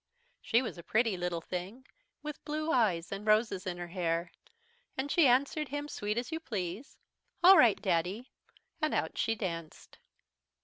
"She 0.41 0.63
was 0.63 0.79
a 0.79 0.83
pretty 0.83 1.15
little 1.15 1.41
thing, 1.41 1.85
with 2.23 2.43
blue 2.43 2.71
eyes 2.71 3.11
and 3.11 3.23
roses 3.23 3.67
in 3.67 3.77
her 3.77 3.89
hair. 3.89 4.31
And 4.97 5.11
she 5.11 5.27
answered 5.27 5.67
him 5.67 5.87
sweet 5.87 6.17
as 6.17 6.31
you 6.31 6.39
please, 6.39 6.97
'All 7.43 7.55
right, 7.55 7.79
Daddy,' 7.79 8.31
and 8.81 8.95
out 8.95 9.19
she 9.19 9.35
danced. 9.35 9.99